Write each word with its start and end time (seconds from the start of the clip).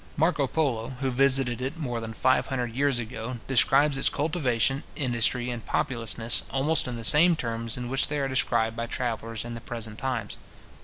Marco 0.17 0.47
Polo, 0.47 0.95
who 1.01 1.11
visited 1.11 1.61
it 1.61 1.77
more 1.77 1.99
than 1.99 2.11
five 2.11 2.47
hundred 2.47 2.73
years 2.73 2.97
ago, 2.97 3.37
describes 3.47 3.99
its 3.99 4.09
cultivation, 4.09 4.81
industry, 4.95 5.51
and 5.51 5.63
populousness, 5.63 6.41
almost 6.49 6.87
in 6.87 6.95
the 6.97 7.03
same 7.03 7.35
terms 7.35 7.77
in 7.77 7.87
which 7.87 8.07
they 8.07 8.17
are 8.17 8.27
described 8.27 8.75
by 8.75 8.87
travellers 8.87 9.45
in 9.45 9.53
the 9.53 9.61
present 9.61 9.99
times. 9.99 10.37